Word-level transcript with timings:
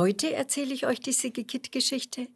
Heute 0.00 0.32
erzähle 0.32 0.72
ich 0.72 0.86
euch 0.86 1.00
die 1.00 1.12
Sigge-Kit-Geschichte 1.12 2.28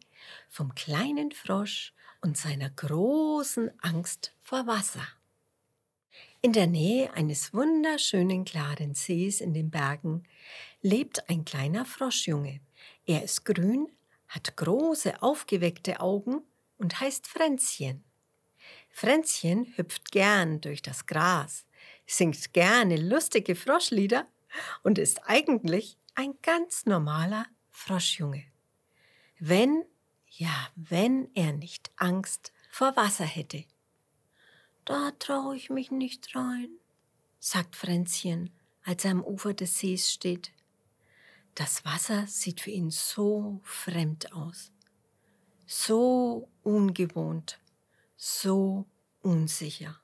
vom 0.49 0.75
kleinen 0.75 1.31
Frosch 1.31 1.95
und 2.21 2.37
seiner 2.37 2.69
großen 2.69 3.71
Angst 3.81 4.35
vor 4.39 4.67
Wasser. 4.67 5.01
In 6.43 6.53
der 6.53 6.67
Nähe 6.67 7.11
eines 7.13 7.55
wunderschönen 7.55 8.45
klaren 8.45 8.93
Sees 8.93 9.41
in 9.41 9.55
den 9.55 9.71
Bergen 9.71 10.27
lebt 10.83 11.27
ein 11.27 11.43
kleiner 11.43 11.85
Froschjunge. 11.85 12.59
Er 13.07 13.23
ist 13.23 13.45
grün, 13.45 13.91
hat 14.27 14.55
große 14.55 15.23
aufgeweckte 15.23 16.01
Augen 16.01 16.43
und 16.77 16.99
heißt 16.99 17.25
Fränzchen. 17.25 18.03
Fränzchen 18.91 19.73
hüpft 19.75 20.11
gern 20.11 20.61
durch 20.61 20.83
das 20.83 21.07
Gras, 21.07 21.65
singt 22.05 22.53
gerne 22.53 22.97
lustige 22.97 23.55
Froschlieder 23.55 24.27
und 24.83 24.99
ist 24.99 25.27
eigentlich 25.27 25.97
ein 26.13 26.35
ganz 26.43 26.85
normaler 26.85 27.47
Froschjunge. 27.75 28.45
Wenn, 29.37 29.83
ja, 30.29 30.69
wenn 30.75 31.29
er 31.35 31.51
nicht 31.51 31.91
Angst 31.97 32.53
vor 32.69 32.95
Wasser 32.95 33.25
hätte. 33.25 33.65
Da 34.85 35.11
traue 35.19 35.57
ich 35.57 35.69
mich 35.69 35.91
nicht 35.91 36.35
rein, 36.35 36.69
sagt 37.39 37.75
Fränzchen, 37.75 38.49
als 38.83 39.03
er 39.03 39.11
am 39.11 39.23
Ufer 39.23 39.53
des 39.53 39.77
Sees 39.77 40.11
steht. 40.11 40.51
Das 41.53 41.83
Wasser 41.85 42.25
sieht 42.27 42.61
für 42.61 42.71
ihn 42.71 42.91
so 42.91 43.59
fremd 43.63 44.31
aus, 44.33 44.71
so 45.67 46.47
ungewohnt, 46.63 47.59
so 48.15 48.85
unsicher. 49.21 49.99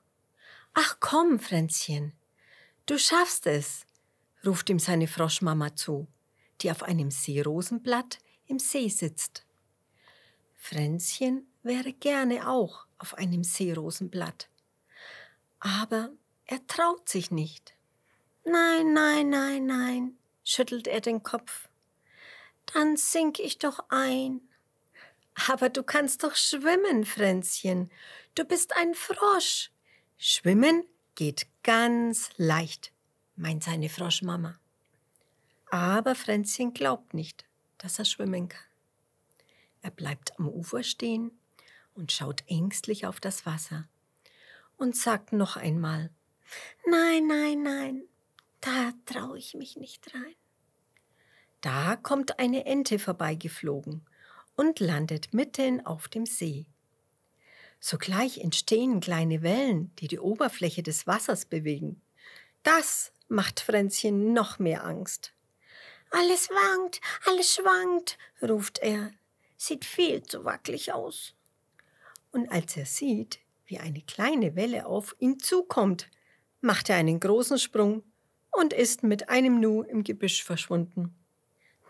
Ach 0.74 0.98
komm, 1.00 1.38
Fränzchen, 1.40 2.12
du 2.86 2.98
schaffst 2.98 3.46
es, 3.46 3.86
ruft 4.44 4.68
ihm 4.68 4.78
seine 4.78 5.08
Froschmama 5.08 5.74
zu, 5.74 6.06
die 6.62 6.70
auf 6.70 6.82
einem 6.82 7.10
Seerosenblatt 7.10 8.18
im 8.46 8.58
See 8.58 8.88
sitzt. 8.88 9.44
Fränzchen 10.56 11.46
wäre 11.62 11.92
gerne 11.92 12.48
auch 12.48 12.86
auf 12.98 13.14
einem 13.14 13.44
Seerosenblatt. 13.44 14.48
Aber 15.60 16.10
er 16.46 16.66
traut 16.66 17.08
sich 17.08 17.30
nicht. 17.30 17.74
Nein, 18.44 18.92
nein, 18.92 19.28
nein, 19.28 19.66
nein, 19.66 20.16
schüttelt 20.44 20.86
er 20.86 21.00
den 21.00 21.22
Kopf. 21.22 21.68
Dann 22.66 22.96
sink 22.96 23.38
ich 23.38 23.58
doch 23.58 23.84
ein. 23.88 24.40
Aber 25.48 25.68
du 25.68 25.82
kannst 25.82 26.24
doch 26.24 26.36
schwimmen, 26.36 27.04
Fränzchen. 27.04 27.90
Du 28.34 28.44
bist 28.44 28.76
ein 28.76 28.94
Frosch. 28.94 29.70
Schwimmen 30.18 30.84
geht 31.14 31.46
ganz 31.62 32.30
leicht 32.36 32.92
meint 33.36 33.64
seine 33.64 33.88
Froschmama. 33.88 34.54
Aber 35.72 36.14
Fränzchen 36.14 36.74
glaubt 36.74 37.14
nicht, 37.14 37.46
dass 37.78 37.98
er 37.98 38.04
schwimmen 38.04 38.50
kann. 38.50 38.66
Er 39.80 39.90
bleibt 39.90 40.38
am 40.38 40.46
Ufer 40.46 40.82
stehen 40.82 41.30
und 41.94 42.12
schaut 42.12 42.44
ängstlich 42.46 43.06
auf 43.06 43.20
das 43.20 43.46
Wasser 43.46 43.88
und 44.76 44.94
sagt 44.94 45.32
noch 45.32 45.56
einmal, 45.56 46.10
Nein, 46.86 47.26
nein, 47.26 47.62
nein, 47.62 48.02
da 48.60 48.92
traue 49.06 49.38
ich 49.38 49.54
mich 49.54 49.76
nicht 49.78 50.14
rein. 50.14 50.34
Da 51.62 51.96
kommt 51.96 52.38
eine 52.38 52.66
Ente 52.66 52.98
vorbeigeflogen 52.98 54.06
und 54.54 54.78
landet 54.78 55.32
mitten 55.32 55.86
auf 55.86 56.06
dem 56.06 56.26
See. 56.26 56.66
Sogleich 57.80 58.40
entstehen 58.40 59.00
kleine 59.00 59.40
Wellen, 59.40 59.90
die 59.96 60.08
die 60.08 60.20
Oberfläche 60.20 60.82
des 60.82 61.06
Wassers 61.06 61.46
bewegen. 61.46 62.02
Das 62.62 63.10
macht 63.28 63.60
Fränzchen 63.60 64.34
noch 64.34 64.58
mehr 64.58 64.84
Angst. 64.84 65.32
Alles 66.12 66.50
wankt, 66.50 67.00
alles 67.26 67.54
schwankt, 67.54 68.18
ruft 68.42 68.78
er. 68.80 69.10
Sieht 69.56 69.84
viel 69.84 70.22
zu 70.22 70.44
wackelig 70.44 70.92
aus. 70.92 71.34
Und 72.32 72.50
als 72.50 72.76
er 72.76 72.86
sieht, 72.86 73.40
wie 73.66 73.78
eine 73.78 74.02
kleine 74.02 74.54
Welle 74.54 74.86
auf 74.86 75.16
ihn 75.18 75.38
zukommt, 75.38 76.10
macht 76.60 76.90
er 76.90 76.96
einen 76.96 77.18
großen 77.18 77.58
Sprung 77.58 78.02
und 78.50 78.74
ist 78.74 79.02
mit 79.02 79.30
einem 79.30 79.58
Nu 79.58 79.82
im 79.82 80.04
Gebüsch 80.04 80.44
verschwunden. 80.44 81.16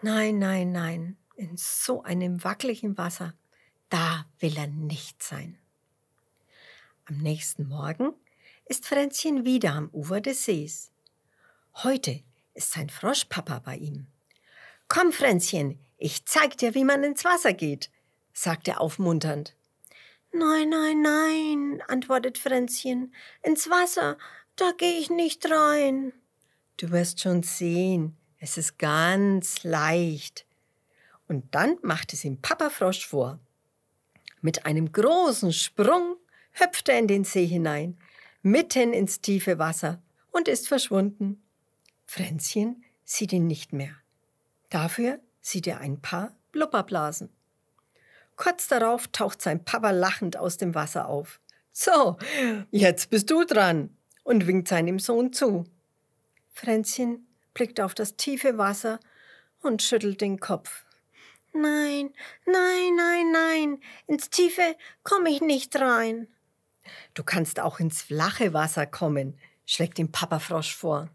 Nein, 0.02 0.38
nein, 0.38 0.70
nein, 0.70 1.16
in 1.36 1.56
so 1.56 2.02
einem 2.02 2.44
wackeligen 2.44 2.97
Wasser, 2.98 3.34
da 3.88 4.26
will 4.38 4.56
er 4.56 4.68
nicht 4.68 5.22
sein. 5.22 5.58
Am 7.06 7.18
nächsten 7.18 7.66
Morgen 7.68 8.14
ist 8.66 8.86
Fränzchen 8.86 9.44
wieder 9.44 9.72
am 9.72 9.88
Ufer 9.91 10.20
des 10.20 10.44
Sees. 10.44 10.92
Heute 11.74 12.22
ist 12.54 12.70
sein 12.70 12.88
Froschpapa 12.88 13.58
bei 13.58 13.76
ihm. 13.76 14.06
Komm, 14.94 15.10
Fränzchen, 15.10 15.78
ich 15.97 16.26
zeig 16.26 16.58
dir, 16.58 16.75
wie 16.75 16.84
man 16.84 17.03
ins 17.03 17.25
Wasser 17.25 17.54
geht, 17.54 17.91
sagt 18.34 18.69
er 18.69 18.78
aufmunternd. 18.78 19.56
Nein, 20.34 20.69
nein, 20.69 21.00
nein, 21.00 21.82
antwortet 21.88 22.36
Fränzchen. 22.36 23.14
Ins 23.42 23.70
Wasser, 23.70 24.19
da 24.54 24.72
gehe 24.76 24.98
ich 24.98 25.08
nicht 25.08 25.50
rein. 25.50 26.12
Du 26.76 26.91
wirst 26.91 27.20
schon 27.20 27.42
sehen, 27.42 28.19
es 28.38 28.58
ist 28.58 28.78
ganz 28.78 29.64
leicht. 29.64 30.44
Und 31.26 31.54
dann 31.54 31.78
macht 31.80 32.12
es 32.12 32.22
ihm 32.26 32.42
Papa 32.42 32.69
Frosch 32.69 33.06
vor. 33.06 33.41
Mit 34.42 34.66
einem 34.66 34.92
großen 34.92 35.54
Sprung 35.54 36.16
hüpft 36.50 36.91
er 36.91 36.98
in 36.98 37.06
den 37.06 37.24
See 37.24 37.47
hinein, 37.47 37.97
mitten 38.42 38.92
ins 38.92 39.22
tiefe 39.22 39.59
Wasser 39.59 40.03
und 40.32 40.48
ist 40.48 40.69
verschwunden. 40.69 41.42
Fränzchen 42.04 42.84
sieht 43.06 43.32
ihn 43.32 43.47
nicht 43.47 43.72
mehr. 43.72 44.01
Dafür 44.72 45.21
sieht 45.43 45.66
er 45.66 45.81
ein 45.81 46.00
paar 46.00 46.34
Blubberblasen. 46.50 47.28
Kurz 48.37 48.69
darauf 48.69 49.06
taucht 49.09 49.43
sein 49.43 49.66
Papa 49.66 49.91
lachend 49.91 50.38
aus 50.38 50.56
dem 50.56 50.75
Wasser 50.75 51.09
auf. 51.09 51.41
So, 51.72 52.16
jetzt 52.71 53.10
bist 53.10 53.31
du 53.31 53.44
dran 53.44 53.94
und 54.25 54.47
winkt 54.47 54.69
seinem 54.69 54.99
Sohn 54.99 55.34
zu. 55.34 55.65
Fränzchen 56.49 57.27
blickt 57.53 57.83
auf 57.83 57.93
das 57.93 58.16
tiefe 58.16 58.56
Wasser 58.56 58.99
und 59.60 59.83
schüttelt 59.83 60.22
den 60.22 60.41
Kopf. 60.41 60.87
Nein, 61.53 62.15
nein, 62.47 62.97
nein, 62.97 63.31
nein, 63.31 63.81
ins 64.06 64.31
Tiefe 64.31 64.75
komme 65.03 65.28
ich 65.28 65.43
nicht 65.43 65.77
rein. 65.77 66.28
Du 67.12 67.25
kannst 67.25 67.60
auch 67.60 67.78
ins 67.78 68.00
flache 68.00 68.54
Wasser 68.54 68.87
kommen, 68.87 69.39
schlägt 69.66 69.99
ihm 69.99 70.10
Papa 70.10 70.39
Frosch 70.39 70.75
vor. 70.75 71.10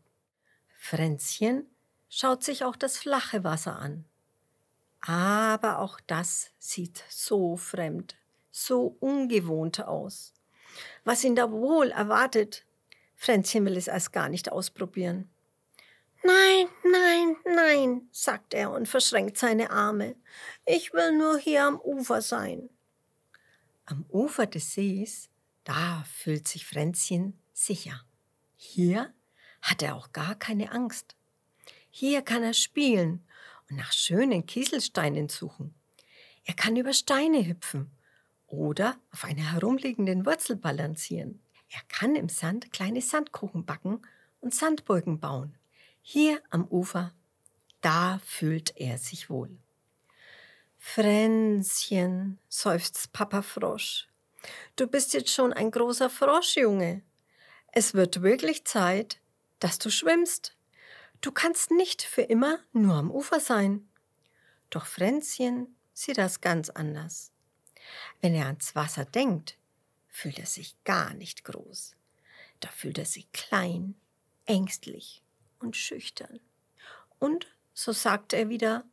Fränzchen 0.78 1.66
schaut 2.09 2.44
sich 2.44 2.63
auch 2.63 2.75
das 2.75 2.97
flache 2.97 3.44
Wasser 3.44 3.78
an. 3.78 4.06
Aber 5.01 5.79
auch 5.79 6.00
das 6.07 6.51
sieht 6.59 7.03
so 7.09 7.57
fremd, 7.57 8.16
so 8.51 8.97
ungewohnt 9.00 9.85
aus. 9.85 10.34
Was 11.03 11.23
ihn 11.23 11.35
da 11.35 11.51
wohl 11.51 11.91
erwartet, 11.91 12.66
Fränzchen 13.16 13.66
will 13.66 13.78
es 13.78 13.88
erst 13.88 14.13
gar 14.13 14.29
nicht 14.29 14.51
ausprobieren. 14.51 15.29
Nein, 16.23 16.68
nein, 16.84 17.35
nein, 17.45 18.09
sagt 18.12 18.53
er 18.53 18.72
und 18.72 18.88
verschränkt 18.88 19.38
seine 19.38 19.72
Arme. 19.72 20.16
Ich 20.66 20.94
will 20.94 21.18
nur 21.18 21.38
hier 21.38 21.66
am 21.66 21.79
Ufer 21.79 22.22
sein. 22.22 22.69
Am 23.85 24.06
Ufer 24.09 24.45
des 24.45 24.74
Sees, 24.74 25.29
da 25.63 26.03
fühlt 26.12 26.47
sich 26.47 26.66
Fränzchen 26.66 27.39
sicher. 27.53 28.03
Hier 28.56 29.13
hat 29.62 29.81
er 29.81 29.95
auch 29.95 30.12
gar 30.12 30.35
keine 30.35 30.72
Angst. 30.72 31.16
Hier 31.99 32.21
kann 32.21 32.43
er 32.43 32.53
spielen 32.53 33.25
und 33.67 33.77
nach 33.77 33.91
schönen 33.91 34.45
Kieselsteinen 34.45 35.29
suchen. 35.29 35.73
Er 36.43 36.53
kann 36.53 36.75
über 36.75 36.93
Steine 36.93 37.47
hüpfen 37.47 37.89
oder 38.45 38.97
auf 39.11 39.23
einer 39.23 39.53
herumliegenden 39.53 40.23
Wurzel 40.23 40.57
balancieren. 40.57 41.41
Er 41.71 41.81
kann 41.87 42.15
im 42.15 42.29
Sand 42.29 42.71
kleine 42.71 43.01
Sandkuchen 43.01 43.65
backen 43.65 44.03
und 44.41 44.53
Sandburgen 44.53 45.19
bauen. 45.19 45.57
Hier 46.03 46.39
am 46.51 46.67
Ufer, 46.67 47.15
da 47.81 48.21
fühlt 48.23 48.77
er 48.77 49.00
sich 49.00 49.31
wohl. 49.31 49.57
Fränzchen, 50.77 52.38
seufzt 52.47 53.11
Papa 53.11 53.41
Frosch, 53.41 54.07
du 54.75 54.85
bist 54.85 55.15
jetzt 55.15 55.31
schon 55.31 55.51
ein 55.51 55.71
großer 55.71 56.11
Froschjunge. 56.11 57.01
Es 57.71 57.95
wird 57.95 58.21
wirklich 58.21 58.65
Zeit, 58.65 59.19
dass 59.57 59.79
du 59.79 59.89
schwimmst. 59.89 60.56
Du 61.21 61.31
kannst 61.31 61.71
nicht 61.71 62.01
für 62.01 62.21
immer 62.21 62.59
nur 62.73 62.95
am 62.95 63.11
Ufer 63.11 63.39
sein. 63.39 63.87
Doch 64.69 64.85
Fränzchen 64.85 65.75
sieht 65.93 66.17
das 66.17 66.41
ganz 66.41 66.69
anders. 66.69 67.31
Wenn 68.21 68.35
er 68.35 68.47
ans 68.47 68.75
Wasser 68.75 69.05
denkt, 69.05 69.57
fühlt 70.09 70.39
er 70.39 70.45
sich 70.45 70.75
gar 70.83 71.13
nicht 71.13 71.43
groß. 71.43 71.95
Da 72.59 72.69
fühlt 72.69 72.97
er 72.97 73.05
sich 73.05 73.31
klein, 73.31 73.95
ängstlich 74.45 75.23
und 75.59 75.75
schüchtern. 75.75 76.39
Und 77.19 77.47
so 77.73 77.91
sagt 77.91 78.33
er 78.33 78.49
wieder, 78.49 78.83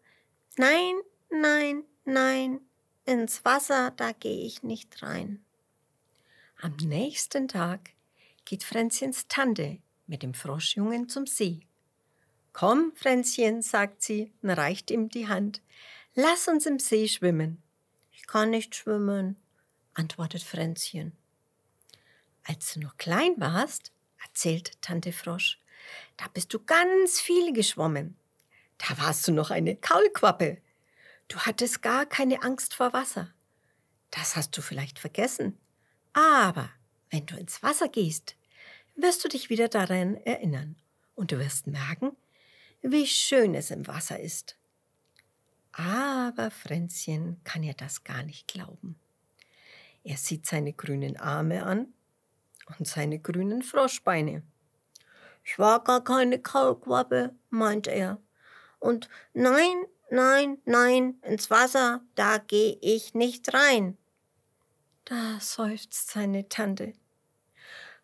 nein, 0.56 0.94
nein, 1.30 1.84
nein, 2.04 2.60
ins 3.04 3.44
Wasser, 3.44 3.90
da 3.92 4.12
gehe 4.12 4.44
ich 4.44 4.62
nicht 4.62 5.02
rein. 5.02 5.44
Am 6.60 6.76
nächsten 6.76 7.48
Tag 7.48 7.90
geht 8.44 8.64
Fränzchens 8.64 9.26
Tante 9.28 9.78
mit 10.06 10.22
dem 10.22 10.34
Froschjungen 10.34 11.08
zum 11.08 11.26
See. 11.26 11.66
Komm, 12.54 12.92
Fränzchen, 12.94 13.62
sagt 13.62 14.00
sie 14.00 14.32
und 14.40 14.50
reicht 14.50 14.92
ihm 14.92 15.08
die 15.08 15.26
Hand. 15.26 15.60
Lass 16.14 16.46
uns 16.46 16.66
im 16.66 16.78
See 16.78 17.08
schwimmen. 17.08 17.60
Ich 18.12 18.28
kann 18.28 18.50
nicht 18.50 18.76
schwimmen, 18.76 19.36
antwortet 19.92 20.44
Fränzchen. 20.44 21.12
Als 22.44 22.72
du 22.72 22.80
noch 22.80 22.96
klein 22.96 23.34
warst, 23.38 23.90
erzählt 24.24 24.80
Tante 24.80 25.12
Frosch, 25.12 25.60
da 26.16 26.26
bist 26.32 26.54
du 26.54 26.60
ganz 26.60 27.20
viel 27.20 27.52
geschwommen. 27.52 28.16
Da 28.78 28.98
warst 28.98 29.26
du 29.26 29.32
noch 29.32 29.50
eine 29.50 29.74
Kaulquappe. 29.74 30.58
Du 31.26 31.40
hattest 31.40 31.82
gar 31.82 32.06
keine 32.06 32.44
Angst 32.44 32.74
vor 32.74 32.92
Wasser. 32.92 33.34
Das 34.12 34.36
hast 34.36 34.56
du 34.56 34.62
vielleicht 34.62 35.00
vergessen. 35.00 35.58
Aber 36.12 36.70
wenn 37.10 37.26
du 37.26 37.36
ins 37.36 37.64
Wasser 37.64 37.88
gehst, 37.88 38.36
wirst 38.94 39.24
du 39.24 39.28
dich 39.28 39.50
wieder 39.50 39.66
daran 39.66 40.14
erinnern 40.18 40.76
und 41.16 41.32
du 41.32 41.40
wirst 41.40 41.66
merken, 41.66 42.16
wie 42.86 43.06
schön 43.06 43.54
es 43.54 43.70
im 43.70 43.86
Wasser 43.86 44.20
ist. 44.20 44.58
Aber 45.72 46.50
Fränzchen 46.50 47.40
kann 47.42 47.62
ja 47.62 47.72
das 47.72 48.04
gar 48.04 48.22
nicht 48.22 48.46
glauben. 48.46 48.96
Er 50.04 50.19
sieht 50.19 50.44
seine 50.46 50.75
grünen 50.75 51.16
Arme 51.16 51.64
an 51.64 51.94
und 52.78 52.86
seine 52.86 53.19
grünen 53.19 53.62
Froschbeine. 53.62 54.42
Ich 55.44 55.58
war 55.58 55.82
gar 55.82 56.04
keine 56.04 56.38
Kaulquappe, 56.38 57.34
meint 57.48 57.86
er. 57.86 58.20
Und 58.81 59.08
nein, 59.32 59.86
nein, 60.10 60.58
nein, 60.66 61.19
ins 61.22 61.50
Wasser, 61.50 62.02
da 62.14 62.36
geh 62.36 62.76
ich 62.82 63.14
nicht 63.14 63.54
rein. 63.54 63.96
Da 65.06 65.38
seufzt 65.40 66.10
seine 66.10 66.50
Tante. 66.50 66.92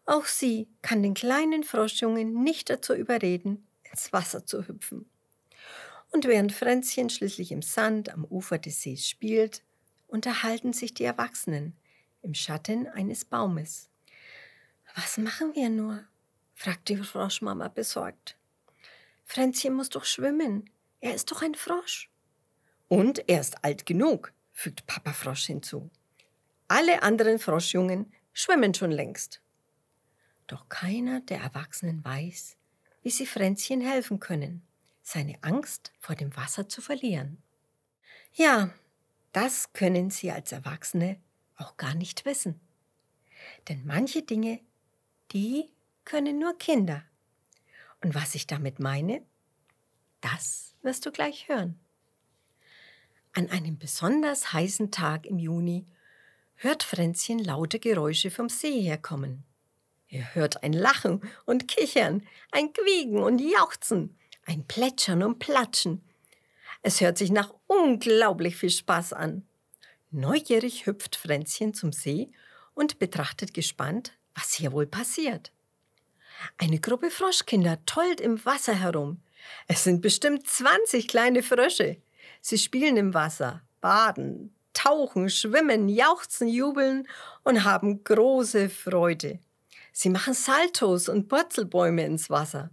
Auch 0.06 0.25
sie 0.25 0.69
kann 0.81 1.03
den 1.03 1.15
kleinen 1.15 1.65
Froschjungen 1.65 2.43
nicht 2.43 2.71
dazu 2.71 2.94
überreden, 2.94 3.67
ins 3.91 4.13
Wasser 4.13 4.47
zu 4.47 4.67
hüpfen. 4.67 5.11
Und 6.11 6.25
während 6.27 6.53
Fränzchen 6.53 7.11
schließlich 7.11 7.53
im 7.53 7.63
Sand 7.63 8.09
am 8.09 8.25
Ufer 8.25 8.59
des 8.59 8.83
Sees 8.83 9.09
spielt, 9.09 9.63
unterhalten 10.09 10.73
sich 10.73 10.93
die 10.95 11.05
Erwachsenen 11.05 11.77
im 12.23 12.35
Schatten 12.35 12.87
eines 12.89 13.25
Baumes. 13.25 13.91
Was 14.95 15.19
machen 15.19 15.55
wir 15.55 15.71
nur? 15.71 16.05
fragt 16.55 16.89
die 16.89 16.97
Froschmama 16.97 17.69
besorgt. 17.69 18.37
Fränzchen 19.25 19.75
muss 19.75 19.89
doch 19.89 20.05
schwimmen. 20.05 20.69
Er 21.01 21.15
ist 21.15 21.31
doch 21.31 21.43
ein 21.43 21.55
Frosch. 21.55 22.11
Und 22.89 23.29
er 23.29 23.41
ist 23.41 23.65
alt 23.65 23.87
genug, 23.87 24.33
fügt 24.53 24.87
Papa 24.87 25.13
Frosch 25.13 25.47
hinzu. 25.47 25.91
Alle 26.67 27.03
anderen 27.03 27.39
Froschjungen 27.39 28.13
schwimmen 28.33 28.75
schon 28.75 28.91
längst. 28.91 29.41
Doch 30.49 30.69
keiner 30.69 31.21
der 31.21 31.41
Erwachsenen 31.41 32.05
weiß, 32.05 32.57
wie 33.02 33.11
sie 33.11 33.26
Fränzchen 33.26 33.81
helfen 33.81 34.20
können, 34.20 34.62
seine 35.02 35.43
Angst 35.43 35.93
vor 35.99 36.14
dem 36.14 36.37
Wasser 36.37 36.69
zu 36.69 36.81
verlieren. 36.81 37.43
Ja, 38.32 38.73
das 39.32 39.73
können 39.73 40.11
sie 40.11 40.31
als 40.31 40.52
Erwachsene 40.52 41.20
auch 41.56 41.76
gar 41.76 41.94
nicht 41.94 42.25
wissen. 42.25 42.61
Denn 43.69 43.85
manche 43.85 44.23
Dinge, 44.23 44.61
die 45.32 45.70
können 46.05 46.38
nur 46.38 46.56
Kinder. 46.58 47.05
Und 48.02 48.14
was 48.14 48.35
ich 48.35 48.47
damit 48.47 48.81
meine, 48.81 49.23
das 50.20 50.75
wirst 50.82 51.06
du 51.06 51.12
gleich 51.12 51.49
hören. 51.49 51.79
An 53.32 53.49
einem 53.50 53.79
besonders 53.79 54.53
heißen 54.53 54.91
Tag 54.91 55.26
im 55.26 55.38
Juni 55.38 55.87
hört 56.56 56.82
Fränzchen 56.82 57.38
laute 57.38 57.79
Geräusche 57.79 58.31
vom 58.31 58.49
See 58.49 58.82
herkommen. 58.82 59.44
Er 60.11 60.35
hört 60.35 60.65
ein 60.65 60.73
Lachen 60.73 61.23
und 61.47 61.69
Kichern, 61.69 62.27
ein 62.51 62.73
Quieken 62.73 63.19
und 63.19 63.41
Jauchzen, 63.41 64.19
ein 64.45 64.67
Plätschern 64.67 65.23
und 65.23 65.39
Platschen. 65.39 66.03
Es 66.83 67.01
hört 67.01 67.17
sich 67.17 67.31
nach 67.31 67.55
unglaublich 67.69 68.57
viel 68.57 68.71
Spaß 68.71 69.12
an. 69.12 69.47
Neugierig 70.11 70.87
hüpft 70.87 71.15
Fränzchen 71.15 71.75
zum 71.75 71.93
See 71.93 72.33
und 72.75 72.99
betrachtet 72.99 73.55
gespannt, 73.55 74.12
was 74.35 74.55
hier 74.55 74.73
wohl 74.73 74.87
passiert. 74.87 75.53
Eine 76.59 76.81
Gruppe 76.81 77.11
Froschkinder 77.11 77.79
tollt 77.87 78.21
im 78.21 78.45
Wasser 78.45 78.75
herum. 78.75 79.23
Es 79.69 79.85
sind 79.85 80.01
bestimmt 80.01 80.49
20 80.49 81.06
kleine 81.06 81.45
Frösche. 81.45 81.99
Sie 82.41 82.59
spielen 82.59 82.97
im 82.97 83.15
Wasser, 83.15 83.63
baden, 83.81 84.55
tauchen, 84.73 85.31
schwimmen, 85.31 85.89
jauchzen, 85.89 86.49
jubeln 86.49 87.06
und 87.45 87.63
haben 87.63 88.03
große 88.03 88.71
Freude. 88.71 89.39
Sie 89.93 90.11
machen 90.11 90.35
Saltos 90.35 91.09
und 91.09 91.29
Purzelbäume 91.29 92.05
ins 92.05 92.31
Wasser, 92.31 92.71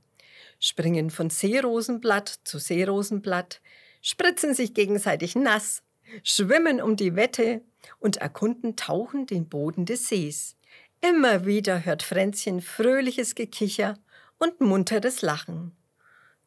springen 0.59 1.09
von 1.09 1.29
Seerosenblatt 1.29 2.39
zu 2.43 2.59
Seerosenblatt, 2.59 3.61
spritzen 4.01 4.53
sich 4.53 4.73
gegenseitig 4.73 5.35
nass, 5.35 5.83
schwimmen 6.23 6.81
um 6.81 6.95
die 6.95 7.15
Wette 7.15 7.61
und 7.99 8.17
erkunden 8.17 8.75
tauchen 8.75 9.25
den 9.25 9.49
Boden 9.49 9.85
des 9.85 10.07
Sees. 10.07 10.55
Immer 11.01 11.45
wieder 11.45 11.85
hört 11.85 12.03
Fränzchen 12.03 12.61
fröhliches 12.61 13.35
Gekicher 13.35 13.97
und 14.37 14.61
munteres 14.61 15.21
Lachen. 15.21 15.75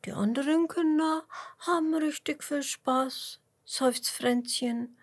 Die 0.05 0.13
anderen 0.13 0.67
Kinder 0.67 1.25
haben 1.59 1.95
richtig 1.95 2.43
viel 2.43 2.63
Spaß, 2.63 3.41
seufzt 3.65 4.09
Fränzchen 4.09 4.97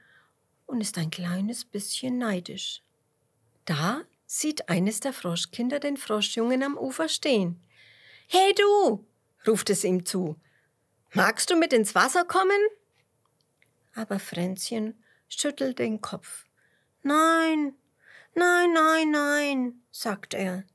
und 0.66 0.81
ist 0.81 0.98
ein 0.98 1.12
kleines 1.12 1.66
bisschen 1.66 2.18
neidisch. 2.18 2.81
Da 3.66 4.02
sieht 4.27 4.69
eines 4.69 5.00
der 5.00 5.13
Froschkinder 5.13 5.79
den 5.79 5.97
Froschjungen 5.97 6.62
am 6.62 6.77
Ufer 6.77 7.09
stehen. 7.09 7.59
Hey 8.27 8.53
du, 8.53 9.07
ruft 9.47 9.69
es 9.69 9.83
ihm 9.83 10.06
zu. 10.06 10.35
Magst 11.13 11.50
du 11.50 11.56
mit 11.56 11.74
ins 11.74 11.95
Wasser 11.95 12.25
kommen? 12.25 12.59
Aber 13.95 14.19
Fränzchen 14.19 15.01
schüttelt 15.29 15.79
den 15.79 16.01
Kopf. 16.01 16.45
Nein, 17.01 17.74
nein, 18.35 18.74
nein, 18.74 19.12
nein, 19.12 19.81
sagt 19.91 20.33
er. 20.33 20.65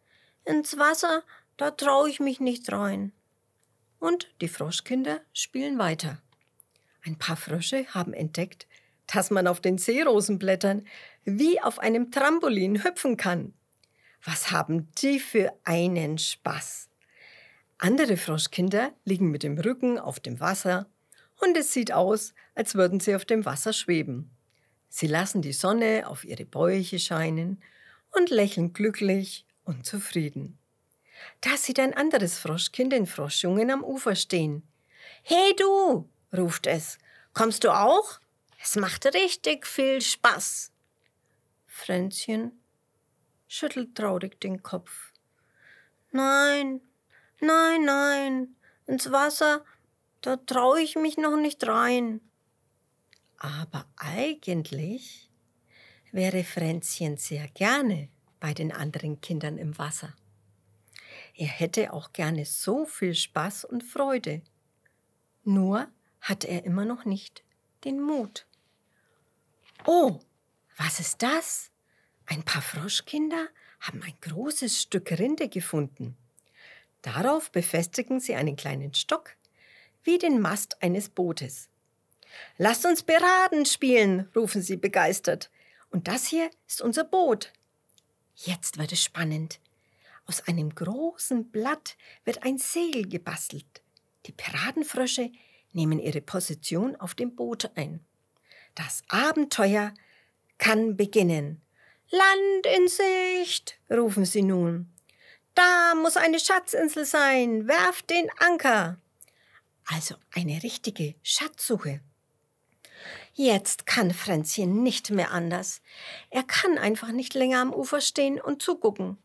Ins 0.45 0.79
Wasser, 0.79 1.23
da 1.59 1.71
traue 1.71 2.09
ich 2.09 2.19
mich 2.19 2.41
nicht 2.41 2.73
rein. 2.73 3.13
Und 4.01 4.35
die 4.41 4.49
Froschkinder 4.49 5.21
spielen 5.33 5.79
weiter. 5.79 6.21
Ein 7.05 7.19
paar 7.19 7.37
Frösche 7.37 7.87
haben 7.89 8.15
entdeckt, 8.15 8.67
dass 9.13 9.31
man 9.31 9.47
auf 9.47 9.61
den 9.61 9.79
Seerosenblättern 9.79 10.87
wie 11.25 11.61
auf 11.61 11.79
einem 11.79 12.11
Trampolin 12.11 12.83
hüpfen 12.85 13.17
kann. 13.17 13.53
Was 14.25 14.51
haben 14.51 14.91
die 14.99 15.21
für 15.21 15.53
einen 15.65 16.19
Spaß? 16.19 16.89
Andere 17.79 18.17
Froschkinder 18.17 18.93
liegen 19.05 19.31
mit 19.31 19.43
dem 19.43 19.59
Rücken 19.59 19.99
auf 19.99 20.21
dem 20.21 20.39
Wasser 20.41 20.87
und 21.41 21.57
es 21.57 21.73
sieht 21.73 21.93
aus, 21.93 22.35
als 22.55 22.75
würden 22.75 23.01
sie 23.01 23.17
auf 23.17 23.25
dem 23.25 23.45
Wasser 23.45 23.73
schweben. 23.73 24.31
Sie 24.89 25.09
lassen 25.09 25.43
die 25.43 25.53
Sonne 25.53 26.05
auf 26.07 26.25
ihre 26.25 26.45
Bäuche 26.45 26.99
scheinen 26.99 27.61
und 28.13 28.31
lächeln 28.31 28.73
glücklich 28.73 29.45
und 29.65 29.85
zufrieden. 29.85 30.59
Da 31.41 31.57
sieht 31.57 31.81
ein 31.81 31.95
anderes 31.95 32.39
Froschkind 32.39 32.93
den 32.93 33.07
Froschjungen 33.07 33.71
am 33.71 33.83
Ufer 33.83 34.15
stehen. 34.15 34.63
Hey 35.23 35.55
du, 35.59 36.09
ruft 36.37 36.67
es, 36.67 36.99
kommst 37.33 37.65
du 37.65 37.71
auch? 37.71 38.22
Es 38.65 38.77
macht 38.77 39.07
richtig 39.07 39.67
viel 39.67 40.01
Spaß. 40.01 40.71
Fränzchen 41.67 42.53
schüttelt 43.49 43.97
traurig 43.97 44.41
den 44.41 44.63
Kopf. 44.63 45.13
Nein, 46.13 46.81
nein, 47.41 47.85
nein, 47.85 48.57
ins 48.87 49.11
Wasser, 49.11 49.65
da 50.21 50.37
traue 50.37 50.81
ich 50.81 50.95
mich 50.95 51.17
noch 51.17 51.37
nicht 51.37 51.67
rein. 51.67 52.21
Aber 53.37 53.85
eigentlich 53.97 55.29
wäre 56.13 56.45
Fränzchen 56.45 57.17
sehr 57.17 57.49
gerne 57.49 58.11
bei 58.39 58.55
den 58.55 58.71
anderen 58.71 59.21
Kindern 59.21 59.59
im 59.59 59.77
Wasser. 59.77 60.15
Er 61.35 61.49
hätte 61.49 61.93
auch 61.93 62.13
gerne 62.13 62.45
so 62.45 62.87
viel 62.87 63.17
Spaß 63.17 63.65
und 63.65 63.83
Freude. 63.83 64.43
Nur 65.43 65.89
hat 66.21 66.45
er 66.45 66.65
immer 66.65 66.85
noch 66.85 67.05
nicht 67.05 67.43
den 67.85 68.01
Mut. 68.01 68.47
Oh, 69.85 70.21
was 70.77 71.01
ist 71.01 71.23
das? 71.23 71.71
Ein 72.27 72.45
paar 72.45 72.63
Froschkinder 72.63 73.49
haben 73.81 74.03
ein 74.03 74.15
großes 74.21 74.81
Stück 74.81 75.11
Rinde 75.19 75.49
gefunden. 75.49 76.17
Darauf 77.03 77.51
befestigen 77.51 78.21
sie 78.21 78.37
einen 78.37 78.55
kleinen 78.55 78.95
Stock, 78.95 79.35
wie 80.05 80.19
den 80.19 80.41
Mast 80.41 80.81
eines 80.83 81.09
Bootes. 81.09 81.69
Lasst 82.59 82.87
uns 82.87 83.03
beraten 83.03 83.67
spielen, 83.67 84.29
rufen 84.37 84.63
sie 84.63 84.77
begeistert. 84.77 85.51
Und 85.91 86.07
das 86.07 86.27
hier 86.27 86.49
ist 86.69 86.81
unser 86.81 87.05
Boot. 87.05 87.53
Jetzt 88.37 88.79
wird 88.79 88.93
es 88.93 89.03
spannend. 89.03 89.61
Aus 90.27 90.47
einem 90.47 90.75
großen 90.75 91.51
Blatt 91.51 91.97
wird 92.25 92.45
ein 92.45 92.59
Segel 92.59 93.09
gebastelt. 93.09 93.83
Die 94.27 94.33
Piratenfrösche 94.33 95.33
nehmen 95.73 95.99
ihre 95.99 96.21
Position 96.21 96.95
auf 96.97 97.15
dem 97.15 97.35
Boot 97.35 97.71
ein. 97.75 98.05
Das 98.75 99.03
Abenteuer 99.09 99.93
kann 100.59 100.97
beginnen. 100.97 101.61
Land 102.11 102.67
in 102.77 102.89
Sicht, 102.89 103.79
rufen 103.91 104.25
sie 104.25 104.43
nun. 104.43 104.93
Da 105.55 105.95
muss 105.95 106.17
eine 106.17 106.41
Schatzinsel 106.41 107.05
sein, 107.05 107.69
werft 107.69 108.11
den 108.11 108.31
Anker. 108.39 108.99
Also 109.87 110.15
eine 110.31 110.63
richtige 110.63 111.15
Schatzsuche. 111.23 112.01
Jetzt 113.35 113.87
kann 113.87 114.13
Fränzchen 114.13 114.83
nicht 114.83 115.11
mehr 115.11 115.31
anders. 115.31 115.81
Er 116.31 116.43
kann 116.43 116.79
einfach 116.79 117.13
nicht 117.13 117.35
länger 117.35 117.61
am 117.61 117.73
Ufer 117.73 118.01
stehen 118.01 118.41
und 118.41 118.63
zugucken. 118.63 119.19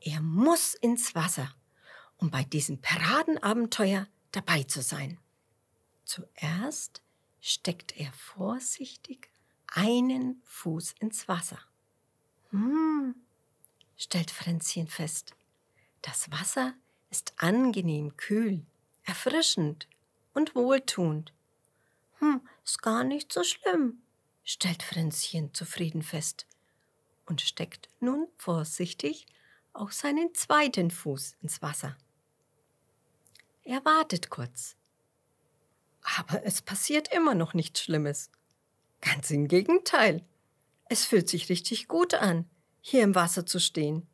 Er 0.00 0.20
muss 0.20 0.74
ins 0.74 1.14
Wasser, 1.14 1.54
um 2.18 2.30
bei 2.30 2.44
diesem 2.44 2.80
Paradenabenteuer 2.80 4.06
dabei 4.32 4.62
zu 4.64 4.82
sein. 4.82 5.18
Zuerst 6.04 7.02
steckt 7.40 7.96
er 7.96 8.12
vorsichtig 8.12 9.30
einen 9.66 10.42
Fuß 10.44 10.94
ins 11.00 11.28
Wasser. 11.28 11.58
Hm, 12.50 13.14
stellt 13.96 14.30
Fränzchen 14.30 14.88
fest. 14.88 15.34
Das 16.02 16.30
Wasser 16.30 16.74
ist 17.10 17.34
angenehm 17.36 18.16
kühl, 18.16 18.64
erfrischend 19.04 19.88
und 20.34 20.54
wohltuend. 20.54 21.32
Hm, 22.18 22.40
ist 22.64 22.82
gar 22.82 23.04
nicht 23.04 23.32
so 23.32 23.44
schlimm, 23.44 24.02
stellt 24.44 24.82
Fränzchen 24.82 25.54
zufrieden 25.54 26.02
fest 26.02 26.46
und 27.26 27.40
steckt 27.40 27.88
nun 28.00 28.26
vorsichtig 28.36 29.26
auch 29.72 29.92
seinen 29.92 30.34
zweiten 30.34 30.90
Fuß 30.90 31.36
ins 31.42 31.62
Wasser. 31.62 31.96
Er 33.62 33.84
wartet 33.84 34.30
kurz. 34.30 34.76
Aber 36.02 36.44
es 36.44 36.62
passiert 36.62 37.12
immer 37.12 37.34
noch 37.34 37.54
nichts 37.54 37.82
Schlimmes. 37.82 38.30
Ganz 39.00 39.30
im 39.30 39.48
Gegenteil. 39.48 40.24
Es 40.88 41.04
fühlt 41.04 41.28
sich 41.28 41.48
richtig 41.48 41.88
gut 41.88 42.14
an, 42.14 42.48
hier 42.80 43.02
im 43.02 43.14
Wasser 43.14 43.46
zu 43.46 43.60
stehen. 43.60 44.06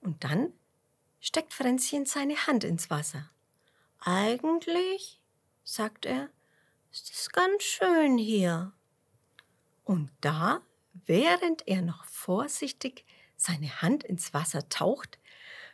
Und 0.00 0.24
dann 0.24 0.52
steckt 1.20 1.52
Fränzchen 1.52 2.06
seine 2.06 2.46
Hand 2.46 2.64
ins 2.64 2.90
Wasser. 2.90 3.30
Eigentlich, 4.00 5.20
sagt 5.64 6.06
er, 6.06 6.28
ist 6.92 7.10
es 7.12 7.30
ganz 7.30 7.62
schön 7.62 8.18
hier. 8.18 8.72
Und 9.84 10.10
da, 10.20 10.60
während 11.06 11.66
er 11.66 11.82
noch 11.82 12.04
vorsichtig 12.04 13.04
seine 13.36 13.82
Hand 13.82 14.02
ins 14.04 14.34
Wasser 14.34 14.68
taucht, 14.68 15.18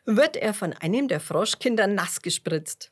wird 0.04 0.36
er 0.36 0.52
von 0.52 0.72
einem 0.72 1.08
der 1.08 1.20
Froschkinder 1.20 1.86
nass 1.86 2.22
gespritzt. 2.22 2.90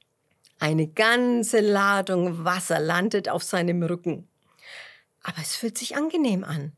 Eine 0.61 0.89
ganze 0.89 1.61
Ladung 1.61 2.45
Wasser 2.45 2.81
landet 2.81 3.31
auf 3.31 3.43
seinem 3.43 3.83
Rücken. 3.83 4.29
Aber 5.23 5.39
es 5.41 5.57
fühlt 5.57 5.79
sich 5.79 5.97
angenehm 5.97 6.45
an, 6.45 6.77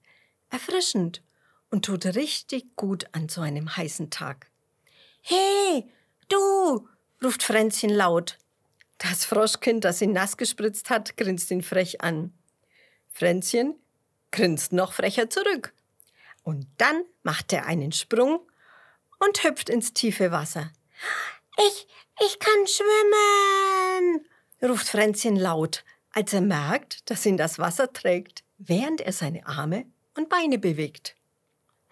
erfrischend 0.50 1.20
und 1.68 1.84
tut 1.84 2.06
richtig 2.06 2.76
gut 2.76 3.06
an 3.10 3.28
so 3.28 3.40
einem 3.40 3.76
heißen 3.76 4.08
Tag. 4.10 4.46
Hey, 5.20 5.90
du, 6.28 6.88
ruft 7.24 7.42
Fränzchen 7.42 7.90
laut. 7.90 8.38
Das 8.98 9.24
Froschkind, 9.24 9.84
das 9.84 10.00
ihn 10.00 10.12
nass 10.12 10.36
gespritzt 10.36 10.88
hat, 10.88 11.16
grinst 11.16 11.50
ihn 11.50 11.62
frech 11.62 12.02
an. 12.02 12.32
Fränzchen 13.10 13.74
grinst 14.30 14.72
noch 14.72 14.92
frecher 14.92 15.28
zurück. 15.28 15.74
Und 16.44 16.68
dann 16.78 17.02
macht 17.24 17.52
er 17.52 17.66
einen 17.66 17.90
Sprung 17.90 18.48
und 19.18 19.42
hüpft 19.42 19.68
ins 19.68 19.92
tiefe 19.92 20.30
Wasser. 20.30 20.70
Ich, 21.58 21.86
ich 22.24 22.38
kann 22.38 22.66
schwimmen, 22.66 24.26
ruft 24.62 24.88
Fränzchen 24.88 25.36
laut, 25.36 25.84
als 26.10 26.32
er 26.32 26.40
merkt, 26.40 27.10
dass 27.10 27.26
ihn 27.26 27.36
das 27.36 27.58
Wasser 27.58 27.92
trägt, 27.92 28.42
während 28.58 29.00
er 29.00 29.12
seine 29.12 29.46
Arme 29.46 29.86
und 30.16 30.28
Beine 30.28 30.58
bewegt. 30.58 31.16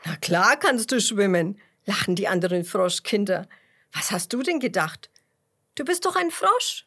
Na 0.04 0.16
klar 0.16 0.56
kannst 0.56 0.92
du 0.92 1.00
schwimmen, 1.00 1.60
lachen 1.84 2.16
die 2.16 2.28
anderen 2.28 2.64
Froschkinder. 2.64 3.48
Was 3.92 4.10
hast 4.10 4.32
du 4.32 4.42
denn 4.42 4.60
gedacht? 4.60 5.10
Du 5.74 5.84
bist 5.84 6.04
doch 6.04 6.16
ein 6.16 6.30
Frosch. 6.30 6.86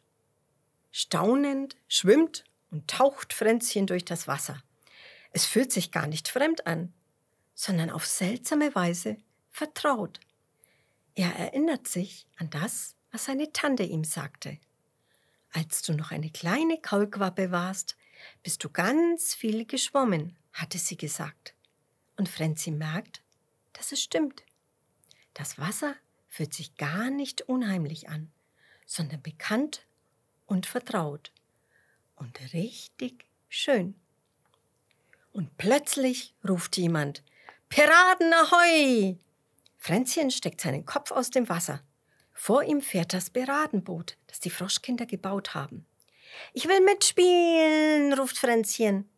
Staunend 0.90 1.76
schwimmt 1.88 2.44
und 2.70 2.88
taucht 2.88 3.32
Fränzchen 3.32 3.86
durch 3.86 4.04
das 4.04 4.26
Wasser. 4.26 4.62
Es 5.32 5.44
fühlt 5.44 5.72
sich 5.72 5.90
gar 5.90 6.06
nicht 6.06 6.28
fremd 6.28 6.66
an, 6.66 6.92
sondern 7.54 7.90
auf 7.90 8.06
seltsame 8.06 8.74
Weise 8.74 9.16
vertraut. 9.50 10.20
Er 11.14 11.34
erinnert 11.36 11.86
sich 11.86 12.26
an 12.36 12.50
das, 12.50 12.96
was 13.12 13.26
seine 13.26 13.52
Tante 13.52 13.84
ihm 13.84 14.04
sagte. 14.04 14.58
Als 15.52 15.82
du 15.82 15.92
noch 15.92 16.10
eine 16.10 16.30
kleine 16.30 16.80
Kaulquappe 16.80 17.52
warst, 17.52 17.96
bist 18.42 18.64
du 18.64 18.68
ganz 18.68 19.34
viel 19.34 19.66
geschwommen, 19.66 20.36
hatte 20.52 20.78
sie 20.78 20.96
gesagt. 20.96 21.54
Und 22.16 22.28
Frenzi 22.28 22.72
merkt, 22.72 23.22
dass 23.72 23.92
es 23.92 24.02
stimmt. 24.02 24.42
Das 25.34 25.58
Wasser 25.58 25.94
fühlt 26.28 26.52
sich 26.52 26.76
gar 26.76 27.10
nicht 27.10 27.42
unheimlich 27.42 28.08
an, 28.08 28.32
sondern 28.86 29.22
bekannt 29.22 29.86
und 30.46 30.66
vertraut 30.66 31.32
und 32.16 32.52
richtig 32.52 33.26
schön. 33.48 33.94
Und 35.32 35.56
plötzlich 35.56 36.34
ruft 36.48 36.76
jemand, 36.76 37.22
Piraten 37.68 38.32
ahoi! 38.32 39.18
Fränzchen 39.84 40.30
steckt 40.30 40.62
seinen 40.62 40.86
Kopf 40.86 41.10
aus 41.10 41.28
dem 41.28 41.46
Wasser. 41.50 41.82
Vor 42.32 42.62
ihm 42.62 42.80
fährt 42.80 43.12
das 43.12 43.28
Beradenboot, 43.28 44.16
das 44.28 44.40
die 44.40 44.48
Froschkinder 44.48 45.04
gebaut 45.04 45.52
haben. 45.52 45.84
Ich 46.54 46.66
will 46.66 46.80
mitspielen, 46.80 48.14
ruft 48.14 48.38
Fränzchen. 48.38 49.10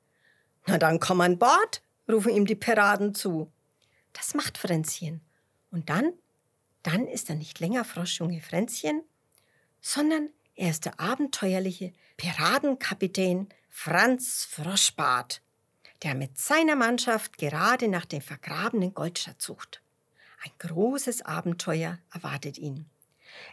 Na 0.66 0.76
dann 0.76 0.98
komm 0.98 1.20
an 1.20 1.38
Bord, 1.38 1.82
rufen 2.10 2.32
ihm 2.32 2.46
die 2.46 2.56
Piraten 2.56 3.14
zu. 3.14 3.52
Das 4.12 4.34
macht 4.34 4.58
Fränzchen. 4.58 5.20
Und 5.70 5.88
dann, 5.88 6.12
dann 6.82 7.06
ist 7.06 7.30
er 7.30 7.36
nicht 7.36 7.60
länger 7.60 7.84
Froschjunge 7.84 8.40
Fränzchen, 8.40 9.04
sondern 9.80 10.30
er 10.56 10.70
ist 10.70 10.84
der 10.84 10.98
abenteuerliche 10.98 11.92
Piratenkapitän 12.16 13.50
Franz 13.68 14.48
Froschbart, 14.50 15.42
der 16.02 16.16
mit 16.16 16.40
seiner 16.40 16.74
Mannschaft 16.74 17.38
gerade 17.38 17.86
nach 17.86 18.04
dem 18.04 18.20
vergrabenen 18.20 18.94
Goldschatz 18.94 19.44
sucht. 19.44 19.80
Ein 20.46 20.52
großes 20.58 21.22
Abenteuer 21.22 21.98
erwartet 22.14 22.56
ihn. 22.56 22.86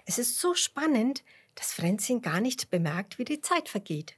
Es 0.06 0.20
ist 0.20 0.40
so 0.40 0.54
spannend, 0.54 1.24
dass 1.56 1.74
Fränzchen 1.74 2.22
gar 2.22 2.40
nicht 2.40 2.70
bemerkt, 2.70 3.18
wie 3.18 3.26
die 3.26 3.42
Zeit 3.42 3.68
vergeht. 3.68 4.16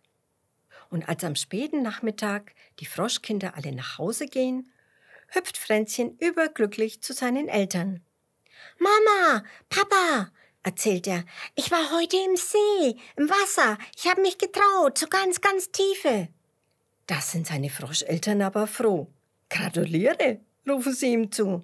Und 0.90 1.08
als 1.08 1.24
am 1.24 1.38
späten 1.38 1.82
Nachmittag 1.84 2.54
die 2.82 2.86
Froschkinder 2.86 3.56
alle 3.56 3.72
nach 3.72 3.98
Hause 3.98 4.26
gehen, 4.26 4.74
hüpft 5.30 5.58
Fränzchen 5.58 6.18
überglücklich 6.18 7.02
zu 7.02 7.14
seinen 7.14 7.48
Eltern. 7.48 8.02
Mama, 8.78 9.46
Papa, 9.70 10.32
erzählt 10.62 11.08
er, 11.08 11.24
ich 11.56 11.72
war 11.72 11.98
heute 11.98 12.18
im 12.18 12.36
See, 12.36 13.00
im 13.16 13.30
Wasser, 13.30 13.78
ich 13.96 14.06
habe 14.10 14.20
mich 14.20 14.38
getraut, 14.38 14.98
so 14.98 15.08
ganz, 15.08 15.40
ganz 15.40 15.72
tiefe. 15.72 16.28
Das 17.08 17.32
sind 17.32 17.48
seine 17.48 17.70
Froscheltern 17.70 18.42
aber 18.42 18.68
froh. 18.68 19.08
Gratuliere, 19.50 20.42
rufen 20.68 20.94
sie 20.94 21.14
ihm 21.14 21.32
zu. 21.32 21.64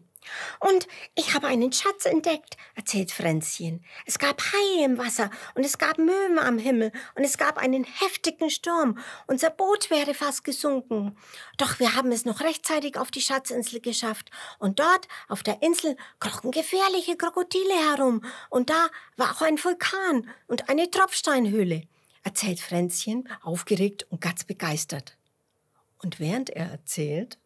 Und 0.59 0.87
ich 1.15 1.33
habe 1.33 1.47
einen 1.47 1.71
Schatz 1.71 2.05
entdeckt, 2.05 2.57
erzählt 2.75 3.11
Fränzchen. 3.11 3.83
Es 4.05 4.19
gab 4.19 4.41
Haie 4.41 4.85
im 4.85 4.97
Wasser 4.97 5.29
und 5.55 5.65
es 5.65 5.77
gab 5.77 5.97
Möwen 5.97 6.39
am 6.39 6.57
Himmel 6.57 6.91
und 7.15 7.23
es 7.23 7.37
gab 7.37 7.57
einen 7.57 7.83
heftigen 7.83 8.49
Sturm. 8.49 8.97
Unser 9.27 9.49
Boot 9.49 9.89
wäre 9.89 10.13
fast 10.13 10.43
gesunken. 10.43 11.17
Doch 11.57 11.79
wir 11.79 11.95
haben 11.95 12.11
es 12.11 12.25
noch 12.25 12.41
rechtzeitig 12.41 12.97
auf 12.97 13.11
die 13.11 13.21
Schatzinsel 13.21 13.81
geschafft. 13.81 14.29
Und 14.59 14.79
dort, 14.79 15.07
auf 15.27 15.43
der 15.43 15.61
Insel, 15.61 15.95
krochen 16.19 16.51
gefährliche 16.51 17.17
Krokodile 17.17 17.73
herum. 17.89 18.23
Und 18.49 18.69
da 18.69 18.87
war 19.17 19.31
auch 19.31 19.41
ein 19.41 19.61
Vulkan 19.63 20.29
und 20.47 20.69
eine 20.69 20.89
Tropfsteinhöhle, 20.89 21.83
erzählt 22.23 22.59
Fränzchen, 22.59 23.27
aufgeregt 23.41 24.05
und 24.09 24.21
ganz 24.21 24.43
begeistert. 24.43 25.17
Und 25.97 26.19
während 26.19 26.49
er 26.49 26.71
erzählt, 26.71 27.37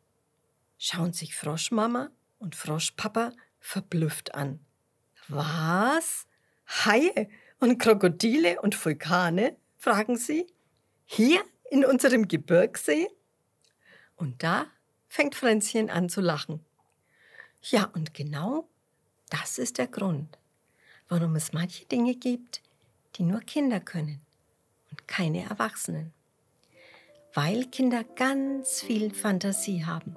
schauen 0.77 1.13
sich 1.13 1.35
Froschmama 1.35 2.09
und 2.39 2.55
Froschpapa 2.55 3.31
verblüfft 3.59 4.35
an. 4.35 4.59
Was? 5.27 6.27
Haie 6.67 7.29
und 7.59 7.77
Krokodile 7.79 8.61
und 8.61 8.83
Vulkane? 8.83 9.55
fragen 9.77 10.17
sie. 10.17 10.47
Hier 11.05 11.41
in 11.69 11.85
unserem 11.85 12.27
Gebirgsee? 12.27 13.07
Und 14.15 14.41
da 14.43 14.67
fängt 15.07 15.35
Fränzchen 15.35 15.89
an 15.89 16.09
zu 16.09 16.21
lachen. 16.21 16.65
Ja, 17.61 17.85
und 17.93 18.13
genau 18.13 18.67
das 19.29 19.57
ist 19.57 19.77
der 19.77 19.87
Grund, 19.87 20.37
warum 21.07 21.35
es 21.35 21.53
manche 21.53 21.85
Dinge 21.85 22.15
gibt, 22.15 22.61
die 23.15 23.23
nur 23.23 23.41
Kinder 23.41 23.79
können 23.79 24.21
und 24.91 25.07
keine 25.07 25.43
Erwachsenen. 25.43 26.13
Weil 27.33 27.65
Kinder 27.65 28.03
ganz 28.03 28.81
viel 28.81 29.13
Fantasie 29.13 29.83
haben. 29.85 30.15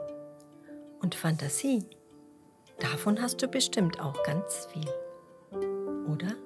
Und 1.01 1.15
Fantasie 1.15 1.87
Davon 2.81 3.21
hast 3.21 3.43
du 3.43 3.49
bestimmt 3.49 4.01
auch 4.01 4.23
ganz 4.23 4.69
viel. 4.73 4.89
Oder? 6.07 6.37